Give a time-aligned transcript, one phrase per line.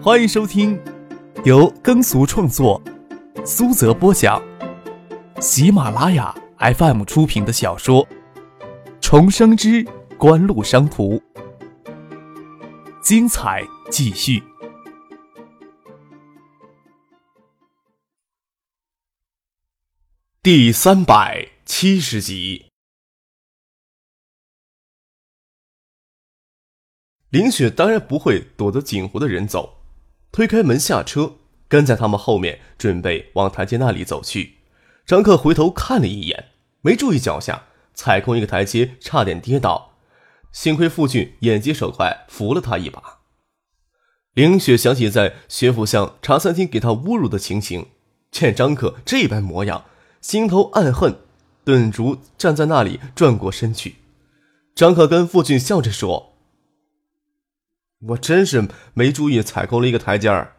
[0.00, 0.80] 欢迎收听
[1.44, 2.80] 由耕俗创作、
[3.44, 4.40] 苏泽播讲、
[5.40, 8.06] 喜马拉雅 FM 出品的小说
[9.00, 9.84] 《重生之
[10.16, 11.16] 官路商途》，
[13.02, 14.40] 精彩继续，
[20.40, 22.66] 第三百七十集。
[27.30, 29.77] 林雪当然不会躲着锦湖的人走，
[30.30, 31.34] 推开门下车，
[31.68, 34.56] 跟在他们后面，准备往台阶那里走去。
[35.06, 36.48] 张克回头看了一眼，
[36.82, 39.94] 没注意脚下，踩空一个台阶，差点跌倒。
[40.52, 43.18] 幸亏傅俊眼疾手快，扶了他一把。
[44.34, 47.86] 林雪想起在学府巷茶餐厅给他侮辱的情形，
[48.30, 49.84] 见张克这般模样，
[50.20, 51.16] 心头暗恨，
[51.64, 53.96] 顿足站在那里，转过身去。
[54.74, 56.37] 张克跟傅俊笑着说。
[58.00, 60.54] 我真是没注意，踩空了一个台阶儿。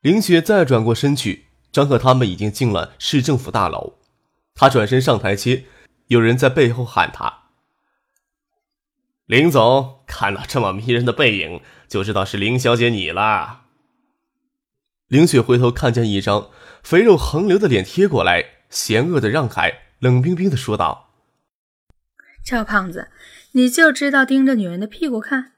[0.00, 3.98] 林雪再转过身去，张克他们已经进了市政府大楼。
[4.54, 5.66] 他转身上台阶，
[6.08, 7.44] 有人在背后喊他
[9.26, 13.66] ：“林总，看到这么迷人的背影，就知道是林小姐你了。”
[15.06, 16.50] 林雪回头看见一张
[16.82, 21.10] 肥肉横流的脸贴过来，嫌恶的让开，冷冰冰的说道
[22.44, 23.10] ：“赵胖子，
[23.52, 25.52] 你就知道盯着女人的屁股看。”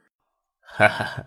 [0.75, 1.27] 哈哈，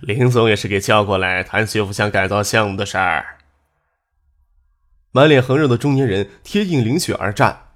[0.00, 3.36] 林总也是给叫过来谈学府巷改造项目的事儿。
[5.12, 7.66] 满脸横肉的中年人贴近林雪而站。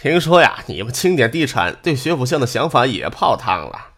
[0.00, 3.94] 听说呀，你们清点地产对学府巷的想法也泡汤了。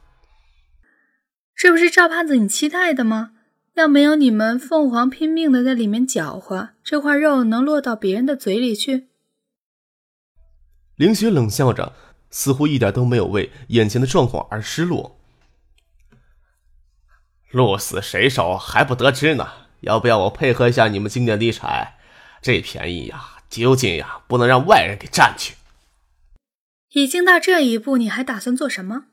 [1.54, 3.32] 这不是赵胖子你期待的吗？
[3.74, 9.08] 要没有你们凤凰拼命的在里面搅和，这块肉能落到别人的嘴里去？
[10.96, 11.92] 林雪冷笑着，
[12.30, 15.20] 似乎一点都没有为眼前的状况而失落。
[17.56, 19.48] 鹿死谁手还不得知呢？
[19.80, 21.94] 要不要我配合一下你们经典地产？
[22.42, 25.54] 这便宜呀，究竟呀，不能让外人给占去。
[26.90, 29.04] 已经到这一步，你还打算做什么？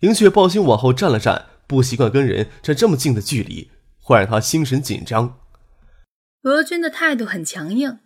[0.00, 3.70] 林雪抱心往后站了站，不习惯跟人站这么近的距离，
[4.00, 5.38] 会让他心神紧张。
[6.40, 7.98] 罗军的态度很强硬。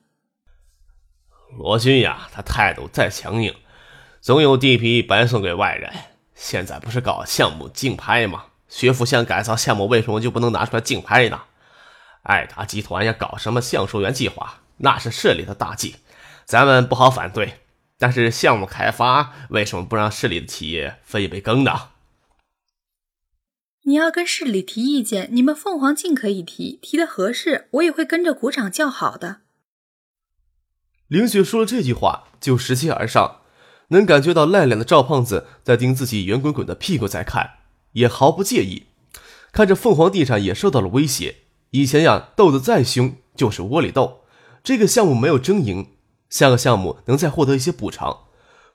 [1.56, 3.54] 罗军呀，他态度再强硬，
[4.20, 5.92] 总有地皮白送给外人。
[6.38, 8.47] 现在不是搞项目竞拍吗？
[8.69, 11.43] 学府巷改造项目为什么就不能拿出来竞拍呢？
[12.22, 15.97] 爱达集团要，搞什么橡树园计划，那是市里的大计，
[16.44, 17.60] 咱们不好反对。
[17.99, 21.88] 但是项目开发为什么不让市里的企业分一杯羹呢？
[23.82, 29.41] 你要跟市里提意见，你们凤凰尽可以提，提的合适，我也会跟着鼓掌叫好的。
[31.09, 33.38] 凌雪说了这句话，就拾阶而上。
[33.88, 37.53] 能感觉到赖脸的赵胖子在盯自己圆滚滚的屁股在看，
[37.93, 38.87] 也毫不介意。
[39.50, 41.37] 看着凤凰地产也受到了威胁，
[41.71, 44.25] 以前呀斗得再凶就是窝里斗。
[44.62, 45.87] 这个项目没有争赢，
[46.28, 48.25] 下个项目能再获得一些补偿。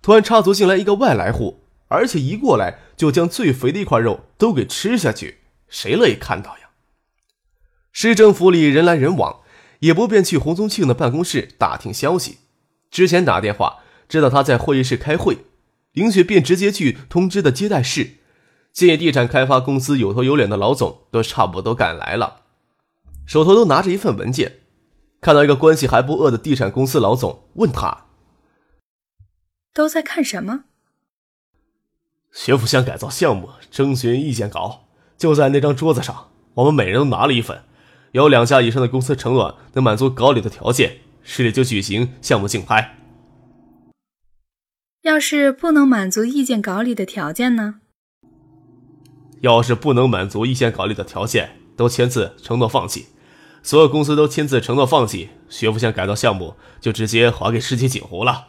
[0.02, 1.60] 突然插足进来一个外来户，
[1.90, 6.70] 而且一过来就将最肥的一块肉都给吃下去，谁乐意看到呀？
[7.92, 9.42] 市政府里人来人往，
[9.82, 12.40] 也不便去洪宗庆的办公室打听消息。
[12.90, 13.83] 之前打电话。
[14.14, 15.40] 知道他在会议室开会，
[15.94, 18.18] 林雪便直接去通知的接待室。
[18.72, 22.42] 建业地产开发公司有头有脸的老总都差不多赶来了，
[23.26, 24.60] 手头都拿着一份文件。
[25.20, 28.06] 看到一个关系还不恶的地产公司老总，问他
[29.74, 30.66] ：“都在看什么？”
[32.32, 34.84] 学府乡改造项目征询意见稿
[35.18, 37.64] 就在那张桌子上，我们每人都拿了一份。
[38.12, 43.00] 有两家以上的公司承诺能满足稿里的条件，市里就举行项目竞拍。
[45.04, 47.82] 要是不能满足意见稿里的条件呢？
[49.42, 53.08] 要是不能满足意见稿里的条件，都签字承诺放弃。
[53.62, 58.48] 所有公司都签字承诺放弃，学府巷改造项目就直接划给世纪锦湖了。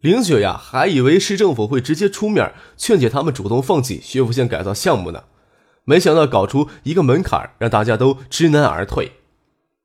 [0.00, 5.22] 林雪呀，还以为市政府会直接出面劝解他们主动放弃学府巷改造项目呢，
[5.84, 9.12] 没想到搞出一个门槛，让大家都知难而退。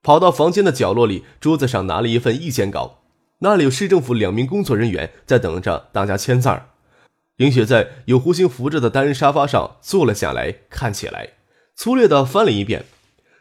[0.02, 3.01] 跑到房间的角落里，桌子上拿了一份意见稿。
[3.44, 6.68] 那里有市政府两名工作人员在等着大家签字儿。
[7.38, 11.30] 林雪在有胡星扶着的单人沙发上坐了下来，看起来
[11.76, 12.86] 粗略的翻了一遍。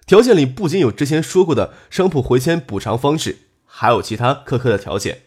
[0.07, 3.37] 条件里不仅有之前说过的商铺回迁补偿方式，
[3.67, 5.25] 还有其他苛刻的条件，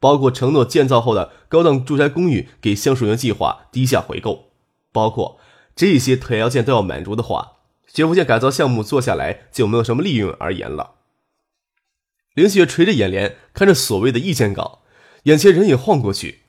[0.00, 4.52] 包括承诺建造后的高档住宅公寓给橡树园计划低价回购。
[4.92, 5.38] 包括
[5.74, 10.94] 这些条件都要满足的话，学福建改造项目做下来就没有什么利润而言了。
[12.36, 14.82] 林雪垂着眼帘看着所谓的意见稿，
[15.22, 16.42] 眼前人也晃过去。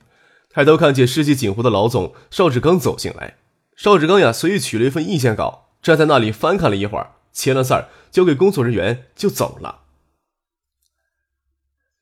[0.50, 3.38] 抬头看见世纪锦湖的老总邵志刚走进来，
[3.78, 9.84] 邵志刚呀随意取了一份意见稿，站在那里翻看了一会儿，签了字儿，交给工作人员就走了。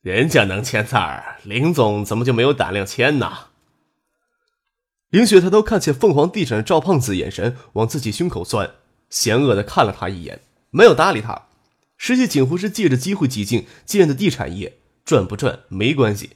[0.00, 3.50] 人家能签字儿，林总怎么就没有胆量签呢？
[5.10, 8.68] 林雪抬头看见凤凰地产的赵胖子，眼神往自己胸口钻，
[9.08, 10.40] 险恶的看了他一眼，
[10.70, 11.45] 没有搭理他。
[11.96, 16.30] 实际锦湖是借着机会挤进建的地产业，赚不赚没关系。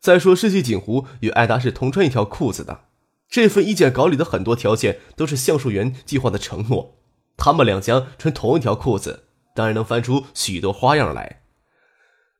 [0.00, 2.82] 再说世纪锦湖与艾达是同穿一条裤子的，
[3.28, 6.98] 这份意见稿里的很多条件都是橡树园计划的承诺，
[7.36, 9.24] 他们两家穿同一条裤子，
[9.54, 11.42] 当然能翻出许多花样来。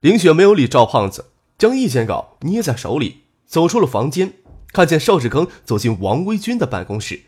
[0.01, 4.35] 林雪没有理赵胖子，将意见稿捏在手里，走出了房间。
[4.73, 7.23] 看见邵志刚走进王威军的办公室，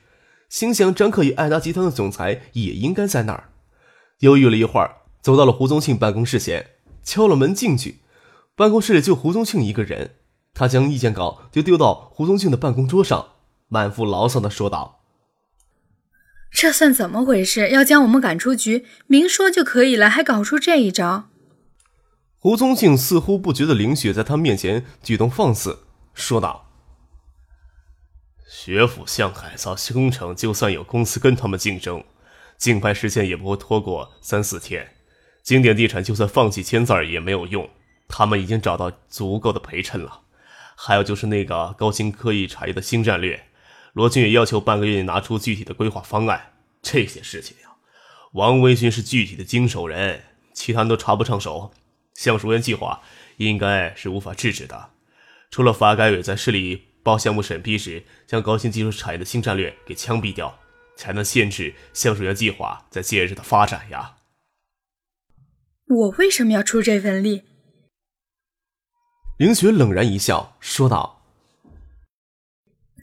[0.48, 3.50] 心想张克与爱达集团的总裁也应该在那儿。
[4.18, 6.70] 犹豫了一会儿，走到了胡宗庆办公室前，
[7.02, 8.00] 敲了门进去。
[8.54, 10.16] 办公室里就胡宗庆一个人，
[10.52, 13.30] 他将意见稿就丢到胡宗庆的办公桌上，
[13.68, 15.00] 满腹牢骚的说道
[16.52, 17.70] ：“这算怎么回事？
[17.70, 21.30] 要将我们赶出局，明说就可以了，还搞出这一招。”
[22.36, 25.80] 胡宗庆似乎不觉得林雪在他面前举动放肆，
[26.14, 26.70] 说道
[28.48, 32.02] ：“学府巷改造工程，就算有公司跟他们竞争，
[32.58, 34.96] 竞拍时间也不会拖过三四天。
[35.50, 37.68] 经典地产就算放弃签字儿也没有用，
[38.06, 40.20] 他们已经找到足够的陪衬了。
[40.76, 43.48] 还有就是那个高新科技产业的新战略，
[43.92, 46.52] 罗军也要求半个月内拿出具体的规划方案。
[46.82, 47.70] 这些事情呀，
[48.34, 51.72] 王维军是具体的经手人，其他人都插不上手。”
[52.14, 53.02] 橡树园计划
[53.38, 54.90] 应该是无法制止的，
[55.50, 60.56] 除了法改委在市里报项目审批时将高新技术产业的新战略给枪毙掉，
[60.94, 64.14] 才能限制橡树园计划在建日的发展呀。
[65.90, 67.42] 我为什么要出这份力？
[69.38, 71.24] 凌雪冷然一笑，说道：“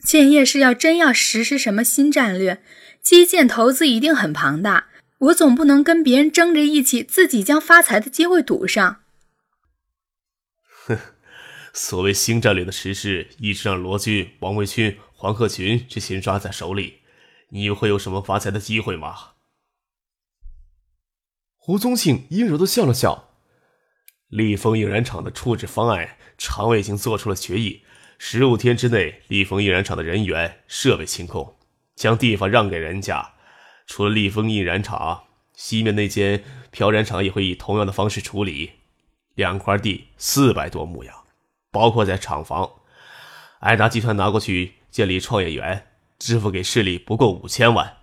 [0.02, 2.62] 建业是要真要实施什么新战略，
[3.02, 4.88] 基建投资一定很庞大，
[5.18, 9.02] 我总不能跟别人争着一起，自己将发财的机会赌上。”
[10.86, 10.98] 哼，
[11.74, 17.00] 所谓新战略的实施，一直让罗军、王卫军、黄鹤群这些人抓在手里，
[17.50, 19.32] 你会有什么发财的机会吗？
[21.68, 23.28] 胡宗庆阴柔的笑了笑。
[24.28, 27.82] 立丰印染厂的处置方案，厂委已经做出了决议，
[28.16, 31.56] 十五天之内，立丰印染厂的人员、设备清空，
[31.94, 33.32] 将地方让给人家。
[33.86, 38.70] 除了立丰印染厂，西面那间漂染厂也会以同样的方式处理。
[39.34, 41.16] 两块地四百多亩呀，
[41.70, 42.70] 包括在厂房，
[43.60, 45.88] 爱达集团拿过去建立创业园，
[46.18, 47.97] 支付给市里不过五千万，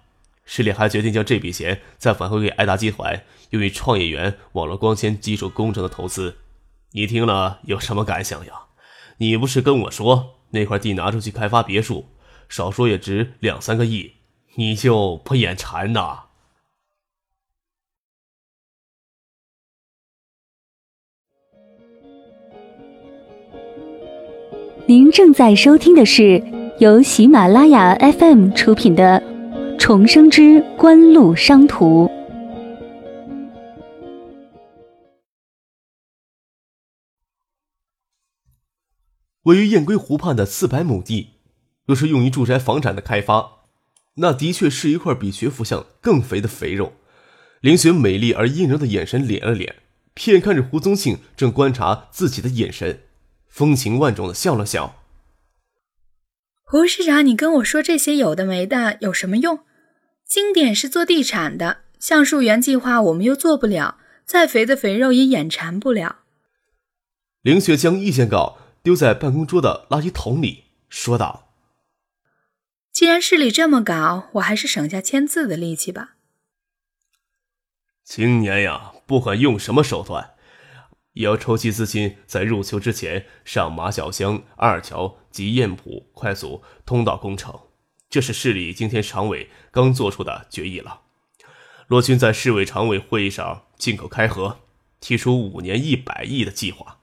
[0.46, 6.38] 市里还决定将这笔钱再返回给爱达集团，用于创业园网络光纤基础工程的投资。
[6.92, 8.54] 你听了有什么感想呀？
[9.18, 12.06] 你不是跟我说那块地拿出去开发别墅，
[12.48, 14.14] 少说也值两三个亿，
[14.56, 16.26] 你就不眼馋呐？
[24.88, 26.44] 您正在收听的是
[26.78, 29.20] 由喜马拉雅 FM 出品的
[29.80, 32.06] 《重生之官路商途》。
[39.44, 41.36] 位于雁归湖畔的四百亩地，
[41.86, 43.63] 若是用于住宅房产的开发，
[44.15, 46.94] 那的确是一块比学府巷更肥的肥肉。
[47.62, 49.74] 林雪美丽而阴柔的眼神敛了敛，
[50.13, 53.01] 偏看着胡宗庆正观察自己的眼神。
[53.48, 55.05] 风情万种的笑了笑。
[56.67, 59.60] 胡市长，你跟我说这些有的没的有什么用？
[60.25, 66.24] 经典是做地产的，橡树园计划我们又做不了，再肥的肥肉也眼馋不了。
[67.43, 71.53] 凌雪将意见稿丢在办公桌的垃圾桶里，说道
[72.91, 76.15] ：“既然市里这么搞，我还是省下签字的力气吧。
[78.03, 80.31] 青年呀，不管用什么手段。”
[81.15, 87.57] 也要筹集资金，在入秋之前上马小乡二桥及燕浦快速通道工程。
[88.10, 91.01] 这是市里今天常委刚做出的决议了。
[91.88, 94.60] 罗军在市委常委会议上进口开河，
[95.00, 97.00] 提出五年一百亿的计划，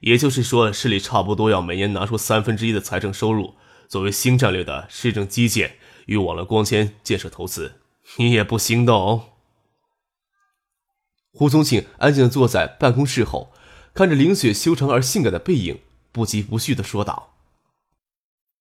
[0.00, 3.54] 也就是说，市里差不多要每年拿出三分之一的财政收入，
[3.88, 7.80] 作为新战略的市政基建与网络光纤建设投资。
[8.16, 9.33] 你也不心动？
[11.36, 13.50] 胡宗庆安静的坐在办公室后，
[13.92, 15.80] 看着凌雪修长而性感的背影，
[16.12, 17.34] 不疾不徐的说道：“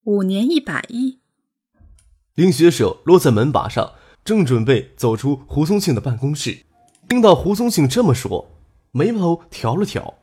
[0.05, 1.19] 五年一百亿。”
[2.33, 3.93] 凌雪手落在门把上，
[4.25, 6.63] 正准备走出胡宗庆的办公室，
[7.07, 8.49] 听到胡宗庆这么说，
[8.91, 10.15] 眉头挑了挑。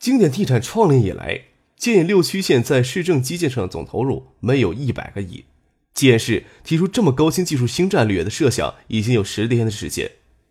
[0.00, 1.44] 经典地产创立以来，
[1.76, 5.44] 建六区县在市政基建上的总投入没有一百个亿。
[5.94, 10.10] 建市提出这么高新技术新战略的设想已经有十天的时间，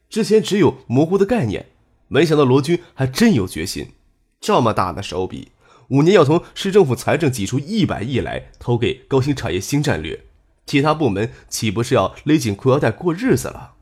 [0.10, 1.68] 之前只有模糊的概念，
[2.08, 3.94] 没想到罗军还真有决心。
[4.42, 5.52] 这么大的手笔，
[5.90, 10.26] 五年要从市政府财政挤出一百亿来投给高新产业新战略，
[10.66, 13.76] 其他部门岂不是要勒紧裤腰带过日子了？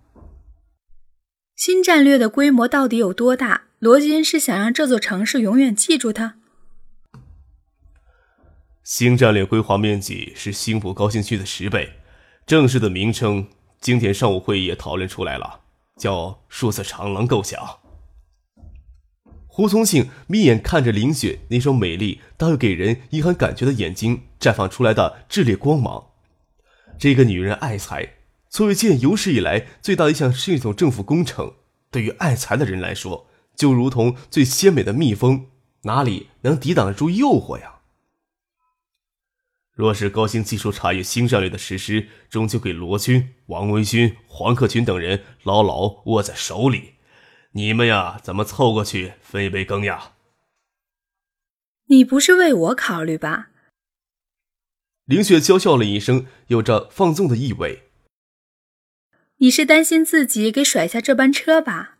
[1.55, 3.63] 新战略的规模到底有多大？
[3.79, 6.35] 罗军是想让这座城市永远记住他？
[8.83, 11.93] 新战略规划面积是新浦高新区的十倍，
[12.45, 13.47] 正式的名称
[13.79, 15.61] 今天上午会议也讨论出来了，
[15.97, 17.79] 叫数字长廊构想。
[19.47, 26.09] 胡宗庆眯眼看着林雪那双美丽但又给人阴寒感觉的眼睛，绽放出来的炽烈光芒。
[26.99, 28.13] 这个女人爱财，
[28.49, 31.53] 作为建有史以来最大的一项系统政府工程，
[31.89, 33.25] 对于爱财的人来说，
[33.55, 35.47] 就如同最鲜美的蜜蜂，
[35.81, 37.76] 哪里能抵挡得住诱惑呀？
[39.77, 46.95] 若是高新技术产业新战略的实施，终究给罗军、王维军、黄克群等人牢牢握在手里，
[47.51, 50.13] 你们呀，怎么凑过去分一杯羹呀？
[51.89, 53.49] 你不是为我考虑吧？
[55.05, 57.83] 林雪娇笑了一声，有着放纵的意味。
[59.37, 61.99] 你是担心自己给甩下这班车吧？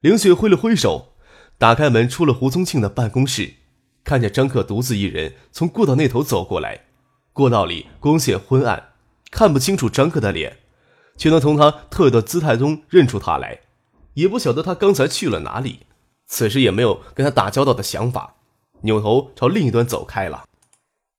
[0.00, 1.14] 林雪挥了挥手，
[1.58, 3.56] 打开门，出了胡宗庆的办公室。
[4.04, 6.86] 看见张克独自一人从过道那头走过来，
[7.32, 8.94] 过道里光线昏暗，
[9.30, 10.58] 看不清楚张克的脸，
[11.16, 13.60] 却能从他特有的姿态中认出他来。
[14.14, 15.86] 也不晓得他刚才去了哪里，
[16.26, 18.34] 此时也没有跟他打交道的想法，
[18.82, 20.44] 扭头朝另一端走开了。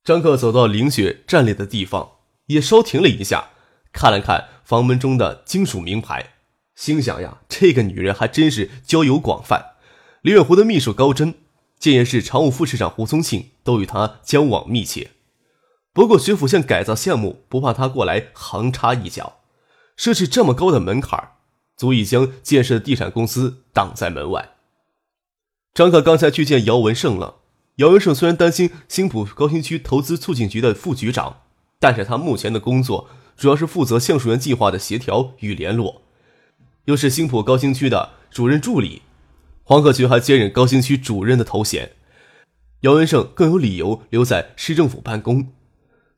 [0.03, 2.11] 张克走到凌雪站立的地方，
[2.47, 3.49] 也稍停了一下，
[3.91, 6.33] 看了看房门中的金属名牌，
[6.75, 9.77] 心想呀，这个女人还真是交友广泛。
[10.21, 11.33] 李远湖的秘书高真。
[11.83, 15.11] 建业市常务副市长胡宗庆都与他交往密切，
[15.91, 19.39] 不过学府巷改造项目不怕他过来横插一脚，
[19.97, 21.31] 设置这么高的门槛，
[21.75, 24.51] 足以将建设地产公司挡在门外。
[25.73, 27.39] 张可刚才去见姚文胜了，
[27.75, 31.41] 姚文胜虽然担心新浦高新区投资促进局的副局长，
[31.81, 36.03] 但是他目前的工作主要是负责橡树园计划的协调与联络，
[36.85, 39.01] 又是新浦高新区的主任助理。
[39.65, 41.93] 黄克群还兼任高新区主任的头衔，
[42.81, 45.53] 姚文胜更有理由留在市政府办公。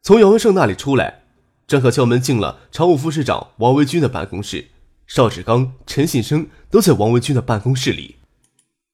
[0.01, 1.21] 从姚文胜那里出来，
[1.67, 4.69] 张可敲门进了常务副市长王维军的办公室。
[5.05, 8.15] 邵志刚、陈信生都在王维军的办公室里。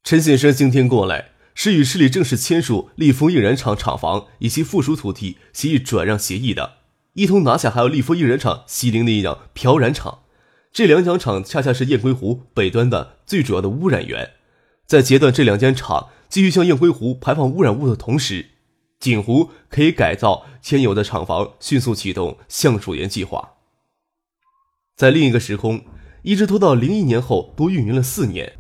[0.04, 6.80] 陈信生今天过来，是与市里正式签署立丰印染厂厂房以及附属土地协议转让协议的，
[7.14, 10.24] 一同拿下还有立丰印染厂西陵的一辆漂染厂。
[10.74, 14.32] 这两家厂恰恰是雁归湖北端的最主要的污染源。
[14.92, 18.48] 在截断这两间厂继续向雁归湖排放污染物的同时，
[19.00, 23.52] 锦湖可以改造现有的厂房，迅速启动橡树园计划。
[24.98, 25.86] 在另一个时空，
[26.24, 28.58] 一直拖到零一年后，多运营了四年，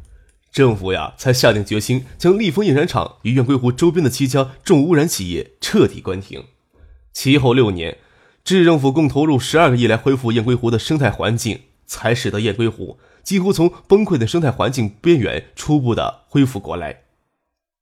[0.53, 6.45] 政府呀才下定决心将立丰印染厂与雁归湖周边的七家重污染企业彻底关停。
[7.11, 7.97] 其后六年，
[8.45, 12.97] 市政府共投入十二个亿来恢复雁归湖的生态环境，才使得雁归湖。
[13.23, 17.03] 几乎从崩溃的生态环境边缘初步的恢复过来。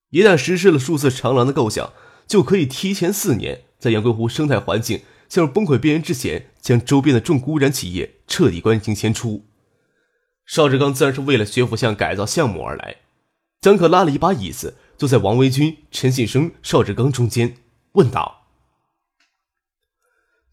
[0.10, 1.94] 一旦实施了数字长廊的构想，
[2.28, 9.46] 就可以提前四年，在雁归湖生态环境陷入崩溃边缘之前，将周边的重污染企业彻底关停迁出。
[10.46, 12.98] 邵志刚自然是为了学府巷改造项目而来。
[13.62, 17.58] 江可拉了一把椅子，坐在王维军、陈信生、邵志刚中间，
[17.92, 18.46] 问道：“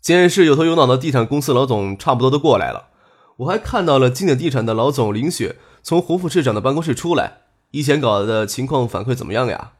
[0.02, 2.90] 既然是有头有脑的地产公司老总差不多都过来了。”
[3.37, 9.73] 我还看到了经典地产的老总林雪从胡副市长的办公室出来，以前搞的情况反馈怎么样呀？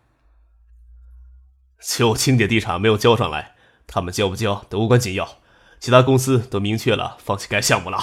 [1.81, 3.55] 就经典地产没有交上来，
[3.87, 5.39] 他们交不交都无关紧要，
[5.81, 7.99] 其他公司都明确了放弃该项目了。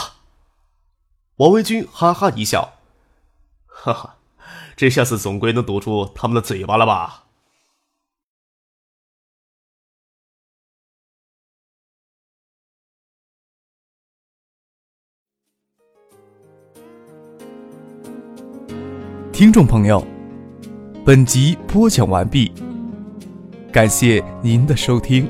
[1.38, 2.80] 王维军哈哈一笑，
[3.68, 4.18] 哈哈，
[4.76, 7.23] 这下次总归能堵住他们的嘴巴了吧？
[19.44, 20.02] 听众朋友，
[21.04, 22.50] 本集播讲完毕，
[23.74, 25.28] 感谢您的收听。